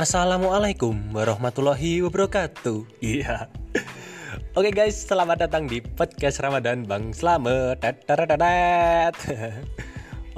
Assalamualaikum 0.00 1.12
warahmatullahi 1.12 2.00
wabarakatuh. 2.00 3.04
Iya. 3.04 3.52
Oke 4.56 4.72
guys, 4.72 5.04
selamat 5.04 5.44
datang 5.44 5.68
di 5.68 5.84
podcast 5.84 6.40
Ramadan 6.40 6.88
Bang 6.88 7.12
Slamet. 7.12 7.84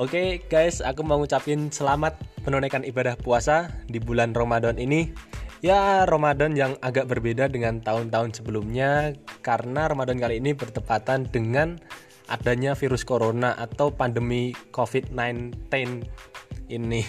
Oke 0.03 0.43
guys, 0.51 0.83
aku 0.83 1.07
mau 1.07 1.23
ngucapin 1.23 1.71
selamat 1.71 2.19
menunaikan 2.43 2.83
ibadah 2.83 3.15
puasa 3.15 3.71
di 3.87 4.03
bulan 4.03 4.35
Ramadan 4.35 4.75
ini. 4.75 5.15
Ya, 5.63 6.03
Ramadan 6.03 6.59
yang 6.59 6.75
agak 6.83 7.07
berbeda 7.07 7.47
dengan 7.47 7.79
tahun-tahun 7.79 8.35
sebelumnya 8.35 9.15
karena 9.47 9.87
Ramadan 9.87 10.19
kali 10.19 10.43
ini 10.43 10.51
bertepatan 10.59 11.31
dengan 11.31 11.79
adanya 12.27 12.75
virus 12.75 13.07
corona 13.07 13.55
atau 13.55 13.95
pandemi 13.95 14.51
COVID-19 14.75 15.71
ini 16.75 17.07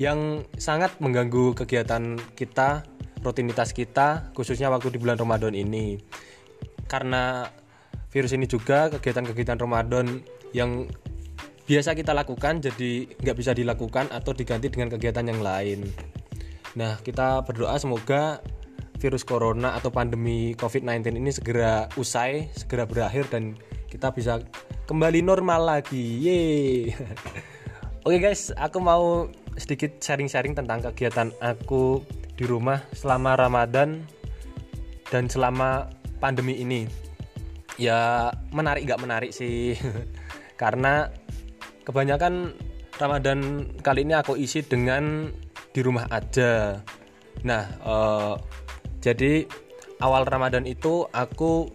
yang 0.00 0.46
sangat 0.56 0.96
mengganggu 1.00 1.52
kegiatan 1.56 2.16
kita, 2.36 2.86
rutinitas 3.20 3.76
kita, 3.76 4.32
khususnya 4.32 4.72
waktu 4.72 4.94
di 4.94 4.98
bulan 4.98 5.18
Ramadan 5.20 5.52
ini. 5.52 6.00
Karena 6.88 7.48
virus 8.12 8.36
ini 8.36 8.44
juga 8.44 8.92
kegiatan-kegiatan 8.92 9.56
Ramadan 9.56 10.20
yang 10.52 10.88
biasa 11.64 11.96
kita 11.96 12.12
lakukan 12.12 12.60
jadi 12.60 13.08
nggak 13.08 13.36
bisa 13.38 13.56
dilakukan 13.56 14.10
atau 14.12 14.36
diganti 14.36 14.68
dengan 14.68 14.92
kegiatan 14.92 15.24
yang 15.24 15.40
lain. 15.40 15.88
Nah, 16.76 17.00
kita 17.00 17.44
berdoa 17.44 17.76
semoga 17.76 18.40
virus 19.00 19.26
corona 19.26 19.74
atau 19.74 19.90
pandemi 19.90 20.54
COVID-19 20.54 21.18
ini 21.18 21.30
segera 21.34 21.90
usai, 21.98 22.48
segera 22.54 22.86
berakhir 22.86 23.26
dan 23.32 23.58
kita 23.90 24.14
bisa 24.14 24.40
kembali 24.86 25.20
normal 25.20 25.68
lagi. 25.68 26.22
Yeay. 26.22 26.94
Oke 28.06 28.18
guys, 28.18 28.50
aku 28.54 28.78
mau 28.82 29.30
sedikit 29.56 30.00
sharing-sharing 30.00 30.56
tentang 30.56 30.80
kegiatan 30.80 31.32
aku 31.40 32.04
di 32.36 32.44
rumah 32.48 32.80
selama 32.96 33.36
Ramadan 33.36 34.04
dan 35.08 35.28
selama 35.28 35.92
pandemi 36.20 36.60
ini. 36.60 36.88
Ya 37.80 38.30
menarik 38.52 38.84
gak 38.84 39.00
menarik 39.00 39.32
sih, 39.32 39.76
karena 40.60 41.08
kebanyakan 41.88 42.52
Ramadan 43.00 43.68
kali 43.80 44.04
ini 44.04 44.14
aku 44.14 44.36
isi 44.36 44.60
dengan 44.60 45.32
di 45.72 45.80
rumah 45.80 46.04
aja. 46.12 46.84
Nah, 47.42 47.64
uh, 47.82 48.36
jadi 49.00 49.48
awal 50.02 50.26
Ramadan 50.28 50.68
itu 50.68 51.08
aku 51.10 51.72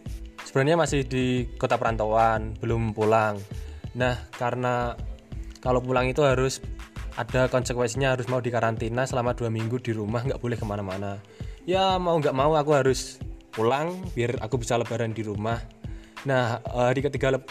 sebenarnya 0.47 0.79
masih 0.79 1.03
di 1.03 1.43
kota 1.59 1.75
perantauan 1.75 2.55
belum 2.63 2.95
pulang 2.95 3.35
nah 3.91 4.15
karena 4.39 4.95
kalau 5.59 5.83
pulang 5.83 6.07
itu 6.07 6.23
harus 6.23 6.63
ada 7.17 7.49
konsekuensinya 7.49 8.13
harus 8.13 8.29
mau 8.29 8.37
dikarantina 8.37 9.09
selama 9.09 9.33
dua 9.33 9.49
minggu 9.49 9.81
di 9.81 9.89
rumah 9.89 10.21
nggak 10.21 10.37
boleh 10.37 10.53
ke 10.53 10.65
mana-mana. 10.69 11.17
Ya 11.65 11.97
mau 11.97 12.15
nggak 12.21 12.37
mau 12.37 12.53
aku 12.53 12.77
harus 12.77 13.17
pulang 13.49 13.97
biar 14.13 14.37
aku 14.37 14.61
bisa 14.61 14.77
lebaran 14.77 15.17
di 15.17 15.25
rumah. 15.25 15.57
Nah 16.29 16.61
hari 16.69 17.01
ketiga 17.01 17.41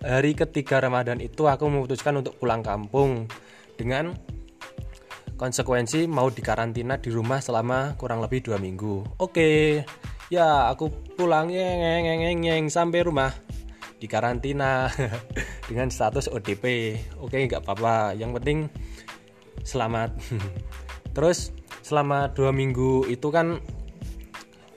hari 0.00 0.32
ketiga 0.32 0.80
Ramadan 0.80 1.20
itu 1.20 1.44
aku 1.44 1.68
memutuskan 1.68 2.16
untuk 2.16 2.40
pulang 2.40 2.64
kampung 2.64 3.28
dengan 3.76 4.16
konsekuensi 5.36 6.08
mau 6.08 6.32
dikarantina 6.32 6.96
di 6.96 7.12
rumah 7.12 7.44
selama 7.44 8.00
kurang 8.00 8.24
lebih 8.24 8.40
dua 8.40 8.56
minggu. 8.56 9.20
Oke 9.20 9.84
ya 10.32 10.72
aku 10.72 10.88
pulang 11.20 11.52
yeng 11.52 12.72
sampai 12.72 13.04
rumah 13.04 13.36
di 14.00 14.08
karantina 14.08 14.88
dengan 15.68 15.92
status 15.92 16.32
ODP 16.32 16.96
oke 17.20 17.36
nggak 17.36 17.60
apa-apa. 17.68 18.16
Yang 18.16 18.40
penting 18.40 18.58
selamat. 19.64 20.14
Terus 21.16 21.50
selama 21.80 22.30
dua 22.30 22.52
minggu 22.52 23.08
itu 23.08 23.28
kan 23.32 23.58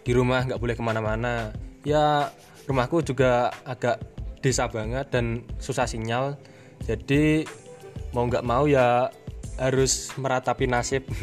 di 0.08 0.12
rumah 0.16 0.48
nggak 0.48 0.58
boleh 0.58 0.76
ke 0.76 0.84
mana-mana. 0.84 1.52
Ya 1.84 2.32
rumahku 2.66 3.04
juga 3.04 3.52
agak 3.68 4.00
desa 4.40 4.72
banget 4.72 5.12
dan 5.12 5.44
susah 5.60 5.86
sinyal. 5.86 6.40
Jadi 6.88 7.44
mau 8.16 8.26
nggak 8.26 8.48
mau 8.48 8.66
ya 8.66 9.12
harus 9.60 10.16
meratapi 10.18 10.66
nasib. 10.66 11.06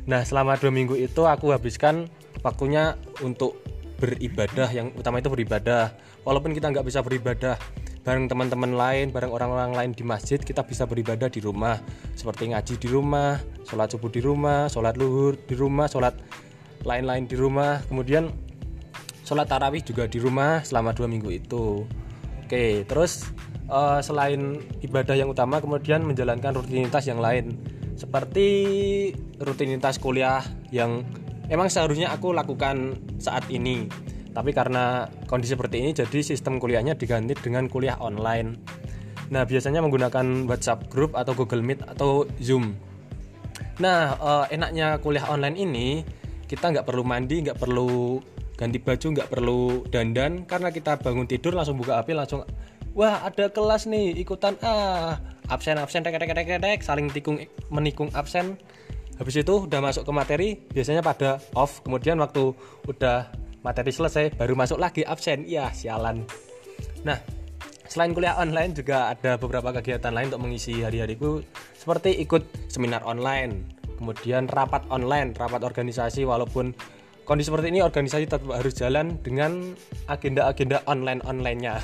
Nah 0.00 0.24
selama 0.24 0.56
dua 0.56 0.72
minggu 0.74 0.96
itu 0.96 1.22
aku 1.28 1.52
habiskan 1.54 2.08
waktunya 2.40 2.96
untuk 3.20 3.62
beribadah. 4.00 4.66
Yang 4.72 4.96
utama 4.96 5.20
itu 5.20 5.30
beribadah. 5.30 5.92
Walaupun 6.24 6.56
kita 6.56 6.72
nggak 6.72 6.88
bisa 6.88 7.04
beribadah 7.04 7.60
bareng 8.10 8.26
teman-teman 8.26 8.74
lain 8.74 9.14
bareng 9.14 9.30
orang-orang 9.30 9.70
lain 9.70 9.90
di 9.94 10.02
masjid 10.02 10.42
kita 10.42 10.66
bisa 10.66 10.82
beribadah 10.82 11.30
di 11.30 11.38
rumah. 11.38 11.78
Seperti 12.18 12.50
ngaji 12.50 12.74
di 12.82 12.88
rumah 12.90 13.38
sholat 13.62 13.94
subuh 13.94 14.10
di 14.10 14.18
rumah 14.18 14.66
sholat 14.66 14.98
luhur 14.98 15.38
di 15.46 15.54
rumah 15.54 15.86
sholat 15.86 16.18
lain-lain 16.82 17.30
di 17.30 17.38
rumah. 17.38 17.78
Kemudian 17.86 18.34
sholat 19.22 19.46
tarawih 19.46 19.86
juga 19.86 20.10
di 20.10 20.18
rumah 20.18 20.66
selama 20.66 20.90
dua 20.90 21.06
minggu 21.06 21.30
itu. 21.30 21.86
Oke 22.42 22.82
terus 22.82 23.30
uh, 23.70 24.02
selain 24.02 24.58
ibadah 24.82 25.14
yang 25.14 25.30
utama 25.30 25.62
kemudian 25.62 26.02
menjalankan 26.02 26.58
rutinitas 26.58 27.06
yang 27.06 27.22
lain. 27.22 27.62
Seperti 27.94 28.48
rutinitas 29.38 30.02
kuliah 30.02 30.42
yang 30.74 31.06
emang 31.46 31.70
seharusnya 31.70 32.10
aku 32.10 32.34
lakukan 32.34 32.98
saat 33.22 33.46
ini 33.54 33.86
tapi 34.30 34.54
karena 34.54 35.10
kondisi 35.26 35.58
seperti 35.58 35.82
ini 35.82 35.90
jadi 35.90 36.18
sistem 36.22 36.62
kuliahnya 36.62 36.94
diganti 36.94 37.34
dengan 37.34 37.66
kuliah 37.66 37.98
online. 37.98 38.62
Nah 39.30 39.46
biasanya 39.46 39.82
menggunakan 39.82 40.46
WhatsApp 40.46 40.90
group 40.90 41.14
atau 41.14 41.34
Google 41.34 41.62
Meet 41.62 41.86
atau 41.86 42.26
Zoom. 42.42 42.74
Nah 43.82 44.14
uh, 44.18 44.44
enaknya 44.50 44.98
kuliah 45.02 45.26
online 45.30 45.56
ini 45.58 45.88
kita 46.46 46.70
nggak 46.70 46.86
perlu 46.86 47.02
mandi 47.06 47.46
nggak 47.46 47.58
perlu 47.58 48.18
ganti 48.54 48.78
baju 48.78 49.06
nggak 49.18 49.30
perlu 49.30 49.60
dandan. 49.90 50.46
Karena 50.46 50.70
kita 50.70 50.98
bangun 50.98 51.26
tidur 51.26 51.54
langsung 51.54 51.78
buka 51.78 51.98
HP 51.98 52.14
langsung 52.14 52.46
wah 52.94 53.22
ada 53.26 53.50
kelas 53.50 53.90
nih 53.90 54.14
ikutan. 54.18 54.54
Ah 54.62 55.18
absen 55.50 55.78
absen 55.78 56.06
tek 56.06 56.14
tek 56.18 56.30
tek 56.30 56.46
tek 56.62 56.78
saling 56.82 57.10
tikung 57.10 57.42
menikung 57.70 58.10
absen. 58.14 58.58
Habis 59.18 59.44
itu 59.44 59.68
udah 59.68 59.84
masuk 59.84 60.08
ke 60.08 60.12
materi 60.16 60.48
biasanya 60.70 61.02
pada 61.02 61.42
off. 61.52 61.82
Kemudian 61.84 62.16
waktu 62.18 62.56
udah 62.88 63.28
materi 63.60 63.92
selesai 63.92 64.36
baru 64.36 64.56
masuk 64.56 64.78
lagi 64.80 65.04
absen. 65.04 65.44
Iya 65.44 65.72
sialan. 65.72 66.24
Nah 67.04 67.18
selain 67.90 68.14
kuliah 68.14 68.38
online 68.38 68.72
juga 68.72 69.10
ada 69.10 69.34
beberapa 69.36 69.74
kegiatan 69.74 70.14
lain 70.14 70.30
untuk 70.30 70.42
mengisi 70.46 70.78
hari-hariku 70.80 71.42
seperti 71.74 72.22
ikut 72.22 72.70
seminar 72.70 73.02
online 73.02 73.66
kemudian 73.98 74.46
rapat 74.46 74.86
online 74.94 75.34
rapat 75.34 75.66
organisasi 75.66 76.22
walaupun 76.22 76.70
kondisi 77.26 77.50
seperti 77.50 77.74
ini 77.74 77.82
organisasi 77.82 78.30
tetap 78.30 78.46
harus 78.46 78.78
jalan 78.78 79.18
dengan 79.26 79.74
agenda-agenda 80.06 80.86
online-onlinenya 80.86 81.82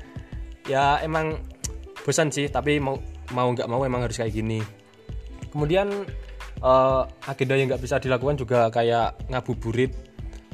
ya 0.72 1.02
emang 1.02 1.42
bosan 2.06 2.30
sih 2.30 2.46
tapi 2.46 2.78
mau 2.78 2.96
mau 3.36 3.52
nggak 3.52 3.68
mau 3.68 3.84
emang 3.84 4.04
harus 4.04 4.16
kayak 4.16 4.32
gini. 4.32 4.64
Kemudian 5.52 5.92
uh, 6.64 7.02
agenda 7.28 7.54
yang 7.56 7.68
nggak 7.68 7.82
bisa 7.84 8.00
dilakukan 8.00 8.40
juga 8.40 8.72
kayak 8.72 9.28
ngabuburit 9.28 9.92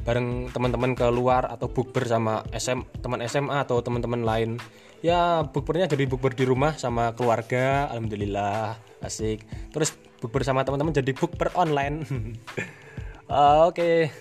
bareng 0.05 0.53
teman-teman 0.53 0.93
ke 0.93 1.03
luar 1.09 1.49
atau 1.49 1.65
bukber 1.65 2.05
sama 2.05 2.45
SM 2.53 2.85
teman 3.01 3.19
SMA 3.25 3.65
atau 3.65 3.81
teman-teman 3.81 4.21
lain. 4.21 4.61
Ya 5.01 5.41
bukbernya 5.43 5.89
jadi 5.89 6.05
bukber 6.05 6.37
di 6.37 6.45
rumah 6.45 6.77
sama 6.77 7.11
keluarga 7.17 7.89
alhamdulillah 7.89 8.77
asik. 9.01 9.43
Terus 9.73 9.97
bukber 10.21 10.45
sama 10.45 10.61
teman-teman 10.61 10.93
jadi 10.93 11.11
bukber 11.11 11.49
online. 11.57 12.05
Uh, 13.27 13.65
oke. 13.69 13.75
Okay. 13.75 14.13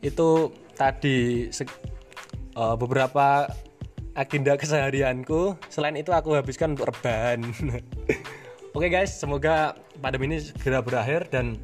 itu 0.00 0.48
tadi 0.80 1.52
uh, 2.56 2.72
beberapa 2.74 3.52
agenda 4.16 4.56
keseharianku. 4.56 5.60
Selain 5.68 5.94
itu 5.94 6.10
aku 6.10 6.34
habiskan 6.34 6.74
untuk 6.74 6.88
rebahan. 6.92 7.44
Oke 8.70 8.86
okay 8.86 9.02
guys, 9.02 9.18
semoga 9.18 9.74
pandemi 9.98 10.30
ini 10.30 10.38
segera 10.38 10.78
berakhir 10.78 11.26
dan 11.26 11.58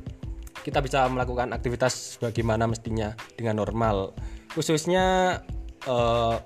kita 0.67 0.83
bisa 0.83 1.07
melakukan 1.07 1.55
aktivitas 1.55 2.19
bagaimana 2.19 2.67
mestinya 2.67 3.15
dengan 3.39 3.63
normal. 3.63 4.19
Khususnya 4.51 5.39
uh, 5.87 6.43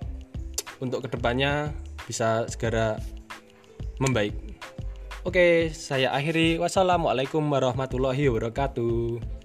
untuk 0.85 1.09
ke 1.09 1.17
depannya 1.17 1.73
bisa 2.05 2.45
segera 2.53 3.01
membaik. 3.97 4.37
Oke, 5.25 5.73
saya 5.73 6.13
akhiri. 6.13 6.61
Wassalamualaikum 6.61 7.41
warahmatullahi 7.49 8.29
wabarakatuh. 8.29 9.40